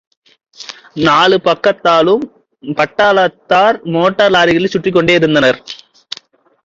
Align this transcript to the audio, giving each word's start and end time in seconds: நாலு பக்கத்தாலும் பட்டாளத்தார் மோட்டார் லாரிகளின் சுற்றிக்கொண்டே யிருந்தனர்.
நாலு 1.07 1.37
பக்கத்தாலும் 1.47 2.23
பட்டாளத்தார் 2.63 3.79
மோட்டார் 3.95 4.33
லாரிகளின் 4.35 4.73
சுற்றிக்கொண்டே 4.73 5.19
யிருந்தனர். 5.19 5.61